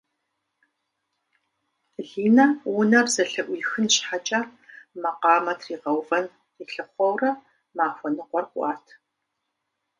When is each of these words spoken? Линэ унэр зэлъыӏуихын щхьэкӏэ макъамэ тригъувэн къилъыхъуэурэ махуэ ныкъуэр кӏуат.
Линэ 2.07 2.45
унэр 2.77 3.07
зэлъыӏуихын 3.13 3.85
щхьэкӏэ 3.93 4.41
макъамэ 5.01 5.53
тригъувэн 5.59 6.25
къилъыхъуэурэ 6.55 7.31
махуэ 7.75 8.09
ныкъуэр 8.15 8.45
кӏуат. 8.51 8.85